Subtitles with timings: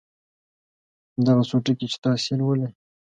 [1.25, 2.69] دغه څو ټکي چې تاسې یې لولئ.